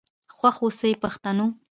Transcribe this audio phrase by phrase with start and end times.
[0.35, 1.45] خوښ آوسئ پښتنو.